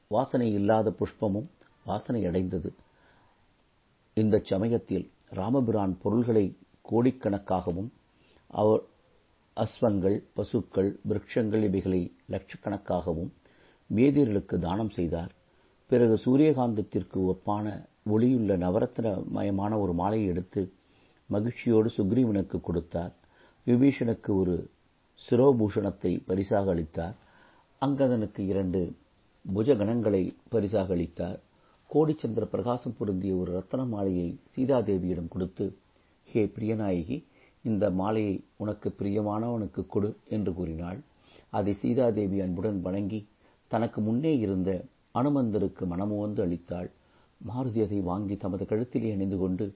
வாசனை 0.09 0.53
இல்லாத 0.53 0.95
புஷ்பமும் 1.01 1.49
வாசனையடைந்தது. 1.87 2.71
இந்த 4.15 4.37
சமயத்தில் 4.45 5.11
ராமபிரான் 5.29 5.99
பொருள்களை 6.03 6.59
கோடிக்கணக்காகவும் 6.91 7.89
அவர் 8.47 8.83
அஸ்வங்கள் 9.57 10.17
பசுக்கள் 10.35 11.01
விருட்சங்கள் 11.09 11.63
இவைகளை 11.63 12.01
லட்சக்கணக்காகவும் 12.31 13.31
மேதியர்களுக்கு 13.91 14.59
தானம் 14.59 14.91
செய்தார். 14.91 15.33
பிறகு 15.87 16.15
சூரியகாந்தத்திற்கு 16.25 17.19
ஒப்பான 17.33 17.67
ஒளியுள்ள 18.11 18.57
நவரத்ன 18.65 19.07
மயமான 19.35 19.81
ஒரு 19.81 19.93
மாலையை 19.93 20.29
எடுத்து 20.29 20.73
மகிழ்ச்சியோடு 21.27 21.91
சுக்ரீவனுக்கு 21.97 22.61
கொடுத்தார். 22.61 23.15
விபீஷனுக்கு 23.67 24.31
ஒரு 24.43 24.71
சிரோபூஷணத்தை 25.21 26.13
பரிசாக 26.27 26.71
அளித்தார். 26.71 27.17
அங்கதனுக்கு 27.83 28.39
இரண்டு 28.39 28.81
புஜகணங்களை 29.55 30.23
பரிசாக 30.49 30.95
அளித்தார் 30.95 31.39
கோடிச்சந்திர 31.91 32.45
பிரகாசம் 32.45 32.95
பொருந்திய 32.99 33.37
ஒரு 33.37 33.51
ரத்தன 33.59 33.83
மாலையை 33.87 34.29
சீதாதேவியிடம் 34.55 35.29
கொடுத்து 35.29 35.65
ஹே 36.29 36.43
பிரியநாயகி 36.45 37.17
இந்த 37.65 37.85
மாலையை 37.91 38.35
உனக்கு 38.57 38.89
பிரியமானவனுக்கு 38.99 39.83
கொடு 39.87 40.11
என்று 40.29 40.55
கூறினாள். 40.55 40.99
அதை 41.51 41.73
சீதாதேவி 41.75 42.41
அன்புடன் 42.41 42.81
வணங்கி 42.81 43.21
தனக்கு 43.71 44.01
முன்னே 44.01 44.39
இருந்த 44.39 44.71
அனுமந்தருக்கு 45.15 45.85
மனமுவந்து 45.87 46.41
அளித்தாள். 46.47 46.91
மாருதி 47.41 47.81
அதை 47.85 48.01
வாங்கி 48.01 48.37
தமது 48.37 48.65
கழுத்திலே 48.65 49.11
அணிந்து 49.13 49.39
கொண்டு 49.39 49.67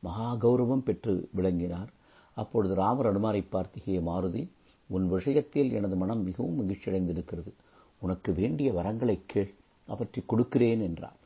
மகா 0.00 0.28
கௌரவம் 0.34 0.86
பெற்று 0.88 1.28
விளங்கினார். 1.32 1.90
அப்பொழுது 2.34 2.74
ராமர் 2.74 3.10
அனுமாரை 3.12 3.42
பார்த்து 3.48 3.80
ஹே 3.80 3.98
மாருதி 3.98 4.42
உன் 4.90 5.08
விஷயத்தில் 5.08 5.70
எனது 5.72 5.96
மனம் 5.96 6.22
மிகவும் 6.22 6.58
மகிழ்ச்சியடைந்திருக்கிறது. 6.60 7.52
உனக்கு 8.02 8.30
வேண்டிய 8.40 8.68
வரங்களை 8.78 9.16
கேள் 9.32 9.50
அவற்றை 9.88 10.22
கொடுக்கிறேன் 10.30 10.82
என்றார் 10.88 11.18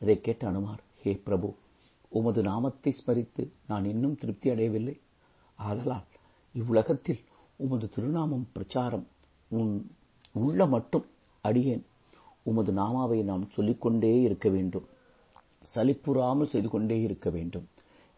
அதை 0.00 0.16
கேட்ட 0.20 0.42
அனுமார் 0.50 0.82
ஹே 1.02 1.12
பிரபு 1.26 1.48
உமது 2.18 2.40
நாமத்தை 2.48 2.90
ஸ்மரித்து 2.98 3.42
நான் 3.70 3.84
இன்னும் 3.92 4.18
திருப்தி 4.20 4.48
அடையவில்லை. 4.50 4.94
ஆதலால் 5.58 6.06
இவ்வுலகத்தில் 6.54 7.22
உமது 7.56 7.86
திருநாமம் 7.94 8.46
பிரச்சாரம் 8.56 9.06
உன் 9.50 9.72
உள்ள 10.42 10.66
மட்டும் 10.74 11.06
அடியேன். 11.44 11.84
உமது 12.50 12.72
நாமாவை 12.72 13.18
நாம் 13.30 13.44
சொல்லிக்கொண்டே 13.54 14.12
இருக்க 14.26 14.48
வேண்டும் 14.56 14.86
சலிப்புறாமல் 15.74 16.50
செய்து 16.52 16.68
கொண்டே 16.68 16.96
இருக்க 17.06 17.28
வேண்டும். 17.36 17.66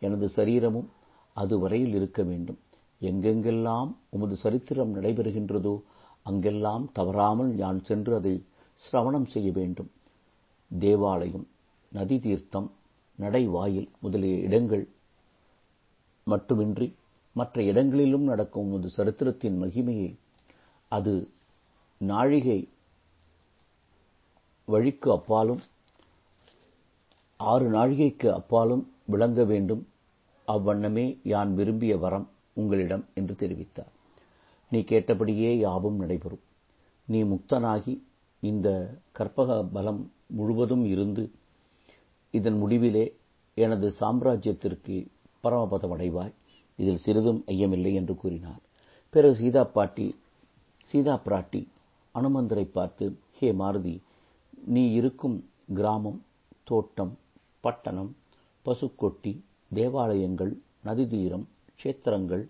எனது 0.02 0.26
சரீரமும் 0.36 0.88
அது 1.36 1.54
வரையில் 1.62 1.94
இருக்க 1.98 2.20
வேண்டும். 2.30 2.60
எங்கெங்கெல்லாம் 3.00 3.90
உமது 4.14 4.36
சரித்திரம் 4.44 4.94
நடைபெறுகின்றதோ 4.96 5.74
அங்கெல்லாம் 6.28 6.84
தவறாமல் 6.92 7.50
நான் 7.62 7.80
சென்று 7.88 8.12
அதை 8.14 8.34
சிரவணம் 8.80 9.28
செய்ய 9.34 9.48
வேண்டும். 9.52 9.90
தேவாலயம் 10.70 11.46
நதி 11.92 12.16
தீர்த்தம் 12.18 12.68
நடைவாயில் 13.18 13.88
முதலிய 14.00 14.36
இடங்கள் 14.46 14.84
மட்டுமின்றி 16.26 16.88
மற்ற 17.36 17.62
இடங்களிலும் 17.62 18.26
நடக்கும் 18.30 18.70
ஒரு 18.72 18.88
சரித்திரத்தின் 18.96 19.56
மகிமையை. 19.62 20.10
அது 20.92 21.14
நாழிகை 22.00 22.58
வழிக்கு 24.68 25.08
அப்பாலும் 25.12 25.62
ஆறு 27.40 27.66
நாழிகைக்கு 27.70 28.28
அப்பாலும் 28.30 28.84
விளங்க 29.06 29.40
வேண்டும். 29.44 29.82
அவ்வண்ணமே 30.48 31.06
யான் 31.32 31.52
விரும்பிய 31.54 31.94
வரம் 32.04 32.26
உங்களிடம் 32.54 33.04
என்று 33.14 33.34
தெரிவித்தார். 33.42 33.92
நீ 34.72 34.78
கேட்டபடியே 34.82 35.50
யாவும் 35.58 36.00
நடைபெறும். 36.02 36.44
நீ 37.08 37.18
முக்தனாகி 37.22 37.94
இந்த 38.42 38.68
கற்பக 39.18 39.58
பலம் 39.74 40.02
முழுவதும் 40.38 40.84
இருந்து 40.84 41.24
இதன் 42.34 42.58
முடிவிலே 42.62 43.04
எனது 43.56 43.88
சாம்ராஜ்யத்திற்கு 44.00 44.96
பரமபதம் 45.44 45.94
அடைவாய் 45.96 46.34
இதில் 46.78 47.02
சிறிதும் 47.04 47.40
ஐயமில்லை 47.46 47.92
என்று 47.94 48.14
கூறினார். 48.14 48.62
பிறகு 49.14 49.36
சீதா 49.36 49.62
பாட்டி 49.76 50.06
சீதா 50.90 51.14
பிராட்டி 51.24 51.60
அனுமந்தரை 52.14 52.64
பார்த்து 52.76 53.04
ஹே 53.38 53.48
மாருதி 53.52 53.94
நீ 54.66 54.82
இருக்கும் 54.92 55.36
கிராமம் 55.74 56.20
தோட்டம் 56.64 57.14
பட்டணம் 57.64 58.12
பசுக்கொட்டி 58.66 59.32
தேவாலயங்கள் 59.74 60.52
நதிதீரம் 60.82 61.46
க்ஷேத்திரங்கள் 61.80 62.44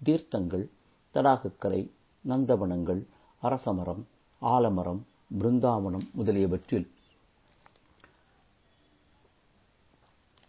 தீர்த்தங்கள் 0.00 0.64
தடாகக்கரை 1.14 1.90
நந்தவனங்கள் 2.28 3.00
அரசமரம் 3.42 4.02
ஆலமரம் 4.42 5.00
பிருந்தாவனம் 5.38 6.06
முதலியவற்றில் 6.12 6.86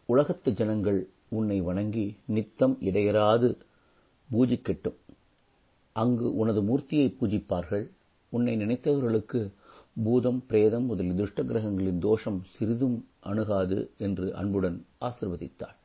உலகத்து 0.06 0.54
ஜனங்கள் 0.54 1.10
உன்னை 1.30 1.62
வணங்கி 1.62 2.17
நித்தம் 2.26 2.78
இடையராது 2.80 3.58
பூஜிக்கட்டும். 4.30 4.97
அங்கு 5.95 6.36
உனது 6.36 6.62
மூர்த்தியை 6.62 7.08
பூஜிப்பார்கள். 7.19 7.86
உன்னை 8.30 8.56
நினைத்தவர்களுக்கு 8.56 9.52
பூதம் 10.04 10.43
பிரேதம் 10.47 10.86
முதலிய 10.86 11.13
துஷ்ட 11.13 11.43
கிரகங்களின் 11.43 12.00
தோஷம் 12.00 12.43
சிறிதும் 12.45 13.06
அணுகாது 13.19 13.91
என்று 13.97 14.36
அன்புடன் 14.36 14.86
ஆசிர்வதித்தாள். 15.02 15.78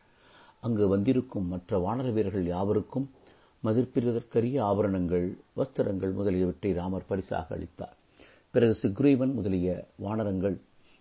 அங்கு 0.60 0.88
வந்திருக்கும் 0.88 1.46
மற்ற 1.46 1.78
வானர 1.78 2.12
வீரர்கள் 2.12 2.46
யாவருக்கும் 2.46 3.10
மதிப்பிற்கரிய 3.66 4.56
ஆபரணங்கள் 4.70 5.26
வஸ்திரங்கள் 5.58 6.12
முதலியவற்றை 6.18 6.70
ராமர் 6.78 7.08
பரிசாக 7.08 7.54
அளித்தார். 7.56 7.94
பிறகு 8.54 8.74
சுக்ரீவன் 8.82 9.32
முதலிய 9.38 9.68
வானரங்கள் 10.04 10.56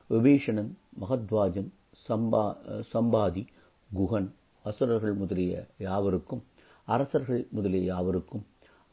விபீஷணன் 0.10 0.71
மகத்வாஜன் 1.01 1.69
சம்பா 2.08 2.45
சம்பாதி 2.93 3.43
குகன் 3.89 4.30
அசுரர்கள் 4.65 5.15
முதலிய 5.21 5.54
யாவருக்கும் 5.88 6.41
அரசர்கள் 6.88 7.43
முதலிய 7.58 7.84
யாவருக்கும் 7.91 8.43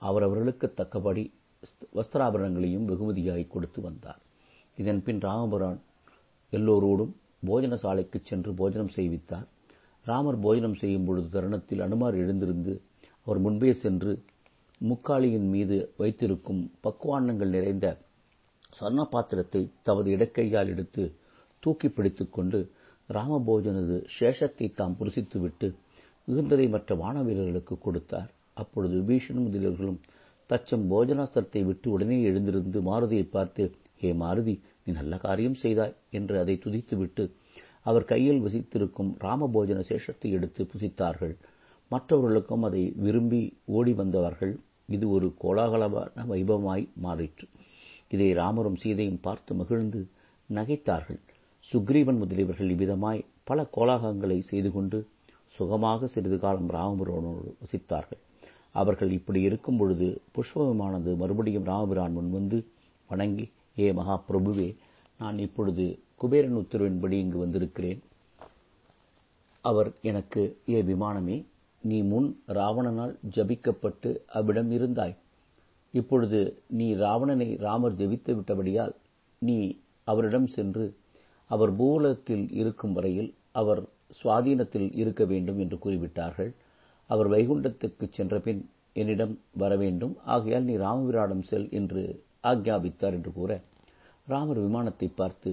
அவரவர்களுக்கு 0.03 0.67
தக்கபடி 0.81 1.25
வஸ்திராபரணங்களையும் 1.97 2.87
வெகுமதியாய் 2.91 3.53
கொடுத்து 3.55 3.81
வந்தார். 3.81 4.21
இதன் 4.79 5.03
பின் 5.07 5.21
ராமபுரான் 5.27 5.81
எல்லோரோடும் 6.53 7.13
போஜன 7.49 7.75
சாலைக்கு 7.75 8.19
சென்று 8.31 8.51
போஜனம் 8.61 8.95
செய்வித்தார். 8.97 9.47
ராமர் 10.07 10.39
போஜனம் 10.45 10.81
செய்யும் 10.81 11.05
பொழுது 11.05 11.29
தருணத்தில் 11.29 11.85
அனுமார் 11.87 12.17
எழுந்திருந்து 12.23 12.73
அவர் 13.27 13.41
முன்பே 13.47 13.73
சென்று 13.83 14.13
முக்காளியின் 14.81 15.49
மீது 15.55 15.77
வைத்திருக்கும் 16.01 16.63
பக்குவாண்ணங்கள் 16.87 17.55
நிறைந்த 17.57 17.87
சொர்ண 18.73 19.01
பாத்திரத்தை 19.15 19.63
தமது 19.87 20.09
இடக்கையால் 20.17 20.71
எடுத்து 20.75 21.03
தூக்கி 21.63 21.89
பிடித்துக் 21.89 22.33
கொண்டு 22.33 22.59
ராமபோஜனது 23.09 23.97
சேஷத்தை 24.19 24.67
தாம் 24.75 24.97
புசித்துவிட்டு 25.01 25.69
மிகுந்ததை 26.29 26.67
மற்ற 26.69 26.95
வானவீரர்களுக்கு 26.95 27.75
கொடுத்தார். 27.79 28.29
அப்பொழுது 28.55 28.95
விபீஷணும் 29.01 29.47
முதலியவர்களும் 29.47 30.01
தச்சம் 30.51 30.85
போஜனாஸ்திரத்தை 30.91 31.63
விட்டு 31.65 31.87
உடனே 31.91 32.19
எழுந்திருந்து 32.23 32.79
மாருதியை 32.89 33.27
பார்த்து 33.37 33.63
ஹே 34.01 34.11
மாருதி 34.23 34.55
நீ 34.85 34.93
நல்ல 34.93 35.17
காரியம் 35.17 35.59
செய்தாய் 35.63 35.95
என்று 36.19 36.35
அதை 36.43 36.55
துதித்துவிட்டு 36.65 37.25
அவர் 37.83 38.05
கையில் 38.05 38.43
வசித்திருக்கும் 38.45 39.11
ராமபோஜன 39.27 39.81
சேஷத்தை 39.91 40.31
எடுத்து 40.39 40.63
புசித்தார்கள். 40.73 41.35
மற்றவர்களுக்கும் 41.93 42.65
அதை 42.69 42.83
விரும்பி 43.05 43.43
ஓடி 43.77 43.93
வந்தவர்கள் 44.01 44.55
இது 44.97 45.07
ஒரு 45.17 45.27
கோலாகலமான 45.43 46.25
வைபவமாய் 46.31 46.85
மாறிற்று. 47.05 47.47
இதை 48.15 48.29
ராமரும் 48.41 48.81
சீதையும் 48.83 49.23
பார்த்து 49.27 49.53
மகிழ்ந்து 49.61 50.01
நகைத்தார்கள். 50.51 51.21
சுக்ரீவன் 51.65 52.21
முதலியவர்கள் 52.23 52.73
இவ்விதமாய் 52.75 53.21
பல 53.49 53.67
கோலாகங்களை 53.77 54.39
செய்து 54.51 54.71
கொண்டு 54.77 54.99
சுகமாக 55.57 56.09
சிறிது 56.15 56.39
காலம் 56.43 56.71
ராமபுரானோடு 56.77 57.51
வசித்தார்கள். 57.63 58.21
அவர்கள் 58.81 59.11
இப்படி 59.17 59.41
இருக்கும் 59.49 59.79
பொழுது 59.81 60.07
புஷ்பமானது 60.37 61.11
மறுபடியும் 61.23 61.69
ராமபிரான் 61.71 62.17
முன்வந்து 62.19 62.59
வணங்கி 63.11 63.47
ஏ 63.79 63.87
மகா 63.99 64.17
பிரபுவே 64.29 64.69
நான் 65.21 65.39
இப்பொழுது 65.47 65.85
குபேரன் 66.21 66.59
உத்தரவின்படி 66.61 67.17
இங்கு 67.25 67.39
வந்திருக்கிறேன். 67.45 68.01
அவர் 69.65 69.91
எனக்கு 70.11 70.43
ஏ 70.75 70.79
விமானமே 70.91 71.37
நீ 71.83 72.03
முன் 72.03 72.29
ராவணனால் 72.49 73.19
ஜபிக்கப்பட்டு 73.37 74.11
அவ்விடம் 74.27 74.71
இருந்தாய். 74.71 75.15
இப்பொழுது 75.95 76.41
நீ 76.69 76.95
ராவணனை 76.95 77.49
ராமர் 77.57 77.95
ஜெபித்து 77.95 78.33
விட்டபடியால் 78.35 78.95
நீ 79.43 79.57
அவரிடம் 80.05 80.47
சென்று 80.47 80.85
அவர் 81.51 81.73
பூலத்தில் 81.77 82.47
இருக்கும் 82.51 82.93
வரையில் 82.93 83.31
அவர் 83.53 83.81
சுவாதீனத்தில் 84.23 84.89
இருக்க 84.95 85.25
வேண்டும் 85.25 85.59
என்று 85.59 85.79
கூறிவிட்டார்கள். 85.79 86.51
அவர் 87.11 87.29
வைகுண்டத்துக்குச் 87.29 88.13
சென்றபின் 88.13 88.63
என்னிடம் 88.93 89.35
வரவேண்டும் 89.53 90.15
ஆகையால் 90.25 90.63
நீ 90.63 90.75
ராமபிராடம் 90.77 91.43
செல் 91.43 91.69
என்று 91.71 92.03
ஆக்ஞாபித்தார் 92.45 93.13
என்று 93.13 93.33
கூற 93.33 93.53
ராமர் 94.27 94.59
விமானத்தை 94.59 95.09
பார்த்து 95.15 95.51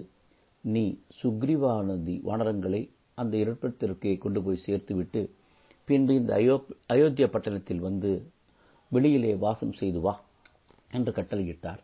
நீ 0.64 0.84
சுக்ரீவானதி 1.20 2.16
வானரங்களை 2.24 2.82
அந்த 3.14 3.38
இடத்திற்கே 3.38 4.18
கொண்டு 4.18 4.40
போய் 4.44 4.64
சேர்த்துவிட்டு 4.66 5.22
பின்பு 5.90 6.14
இந்த 6.20 6.32
அயோ 6.40 6.56
அயோத்தியா 6.94 7.28
பட்டணத்தில் 7.36 7.86
வந்து 7.86 8.10
வெளியிலே 8.92 9.32
வாசம் 9.44 9.78
செய்து 9.80 10.00
வா 10.02 10.14
என்று 10.98 11.12
கட்டளையிட்டார். 11.12 11.82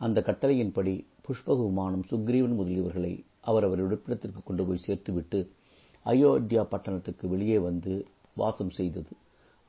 அந்த 0.00 0.18
கட்டளையின்படி 0.28 0.94
புஷ்பகுமானும் 1.26 2.04
சுக்ரீவன் 2.10 2.56
முதலியவர்களை 2.60 3.12
அவரவர் 3.50 3.82
இருப்பிடத்திற்கு 3.86 4.40
கொண்டு 4.44 4.64
போய் 4.66 4.84
சேர்த்துவிட்டு 4.86 5.38
அயோத்தியா 6.06 6.62
பட்டணத்துக்கு 6.72 7.24
வெளியே 7.34 7.58
வந்து 7.68 7.92
வாசம் 8.34 8.72
செய்தது. 8.78 9.12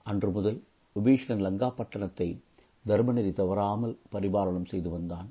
அன்று 0.05 0.29
முதல் 0.31 0.59
விபீஷணன் 0.95 1.45
லங்கா 1.47 1.69
பட்டணத்தை 1.79 2.29
தர்மநெறி 2.85 3.31
தவறாமல் 3.33 3.95
பரிபாலனம் 4.13 4.69
செய்து 4.73 4.89
வந்தான். 4.89 5.29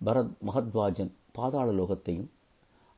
பரத் 0.00 0.34
மகத்வாஜன் 0.48 1.12
பாதாள 1.36 1.68
லோகத்தையும் 1.80 2.30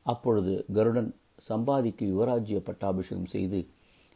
அப்பொழுது 0.05 0.53
கருடன் 0.77 1.11
சம்பாதிக்கு 1.49 2.05
யுவராஜ்ய 2.13 2.59
பட்டாபிஷேகம் 2.67 3.31
செய்து 3.33 3.59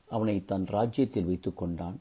அவனை 0.09 0.45
தன் 0.45 0.65
ராஜ்யத்தில் 0.65 1.25
வைத்துக் 1.25 1.57
கொண்டான். 1.57 1.97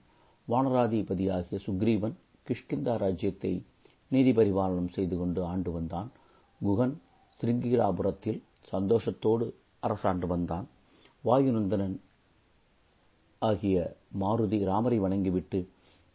வானராதிபதியாகிய 0.48 1.58
சுக்ரீவன் 1.66 2.16
கிஷ்கிந்தா 2.46 2.96
ராஜ்யத்தை 2.96 3.52
நீதி 4.08 4.32
பரிபாலனம் 4.32 4.88
செய்து 4.88 5.16
கொண்டு 5.18 5.44
ஆண்டு 5.44 5.70
வந்தான். 5.72 6.10
குகன் 6.60 6.94
சிருங்கிராபுரத்தில் 7.40 8.40
சந்தோஷத்தோடு 8.72 9.46
அரசாண்டு 9.82 10.26
வந்தான். 10.26 10.66
வாயுநந்தனன் 11.24 11.96
ஆகிய 13.42 13.96
மாருதி 14.20 14.64
ராமரை 14.64 14.98
வணங்கிவிட்டு 15.00 15.68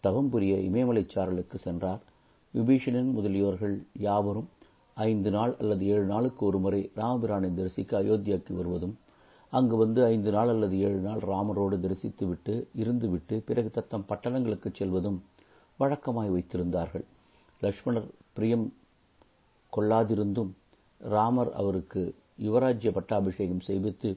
தவம் 0.04 0.30
புரிய 0.30 0.54
இமயமலைச் 0.70 1.14
சாரலுக்கு 1.16 1.56
சென்றார். 1.56 2.02
விபீஷணன் 2.54 3.12
முதலியோர்கள் 3.18 3.76
யாவரும் 4.00 4.50
ஐந்து 4.98 5.32
நாள் 5.32 5.54
அல்லது 5.60 5.84
ஏழு 5.86 6.06
நாளுக்கு 6.06 6.46
ஒருமுறை 6.46 6.92
ராமபிரானை 6.96 7.50
தரிசிக்க 7.54 8.02
அயோத்தியாவுக்கு 8.02 8.54
வருவதும் 8.54 8.96
அங்கு 9.58 9.76
வந்து 9.76 10.02
ஐந்து 10.06 10.32
நாள் 10.32 10.48
அல்லது 10.48 10.76
ஏழு 10.80 11.00
நாள் 11.00 11.22
ராமரோடு 11.32 11.78
தரிசித்துவிட்டு 11.86 12.54
இருந்துவிட்டு 12.78 13.36
பிறகு 13.46 13.70
தத்தம் 13.72 14.06
பட்டணங்களுக்கு 14.10 14.70
செல்வதும் 14.80 15.20
வழக்கமாய் 15.80 16.34
வைத்திருந்தார்கள். 16.36 17.06
லக்ஷ்மணர் 17.62 18.08
பிரியம் 18.34 18.66
கொள்ளாதிருந்தும் 19.74 20.52
ராமர் 21.00 21.52
அவருக்கு 21.54 22.02
யுவராஜ்ய 22.42 22.92
பட்டாபிஷேகம் 22.92 23.66
செய்வித்து 23.68 24.10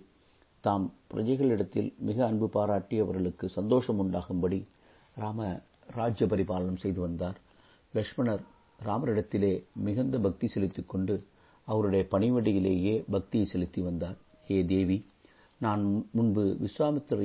தாம் 0.65 0.87
பிரஜைகளிடத்தில் 1.15 1.91
மிக 1.99 2.19
அன்பு 2.27 2.49
பாராட்டி 2.49 2.99
அவர்களுக்கு 2.99 3.49
சந்தோஷம் 3.49 3.99
உண்டாகும்படி 3.99 4.61
ராம 5.15 5.41
ராஜ்ய 5.95 6.27
பரிபாலனம் 6.27 6.83
செய்து 6.85 7.01
வந்தார். 7.01 7.39
லக்ஷ்மணர் 7.95 8.43
ராமரிடத்திலே 8.85 9.53
மிகுந்த 9.87 10.19
பக்தி 10.19 10.47
செலுத்திக் 10.47 10.89
கொண்டு 10.89 11.15
அவருடைய 11.69 12.03
பணிவடியிலேயே 12.11 12.95
பக்தியை 13.11 13.47
செலுத்தி 13.47 13.83
வந்தார். 13.83 14.17
ஏ 14.51 14.59
தேவி 14.65 14.99
நான் 15.59 15.83
முன்பு 16.13 16.43
விஸ்வாமித்திர 16.61 17.15